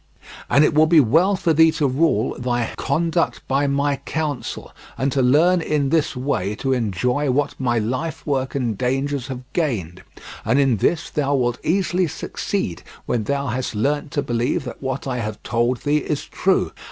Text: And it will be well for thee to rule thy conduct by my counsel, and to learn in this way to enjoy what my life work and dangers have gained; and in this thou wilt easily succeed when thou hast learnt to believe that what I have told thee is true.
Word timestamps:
And 0.49 0.63
it 0.65 0.73
will 0.73 0.87
be 0.87 0.99
well 0.99 1.35
for 1.35 1.53
thee 1.53 1.69
to 1.73 1.85
rule 1.85 2.35
thy 2.39 2.71
conduct 2.75 3.47
by 3.47 3.67
my 3.67 3.97
counsel, 3.97 4.71
and 4.97 5.11
to 5.11 5.21
learn 5.21 5.61
in 5.61 5.89
this 5.89 6.15
way 6.15 6.55
to 6.55 6.73
enjoy 6.73 7.29
what 7.29 7.53
my 7.59 7.77
life 7.77 8.25
work 8.25 8.55
and 8.55 8.75
dangers 8.75 9.27
have 9.27 9.43
gained; 9.53 10.01
and 10.43 10.57
in 10.57 10.77
this 10.77 11.11
thou 11.11 11.35
wilt 11.35 11.59
easily 11.63 12.07
succeed 12.07 12.81
when 13.05 13.25
thou 13.25 13.45
hast 13.49 13.75
learnt 13.75 14.09
to 14.13 14.23
believe 14.23 14.63
that 14.63 14.81
what 14.81 15.05
I 15.05 15.17
have 15.19 15.37
told 15.43 15.81
thee 15.83 15.97
is 15.97 16.25
true. 16.25 16.71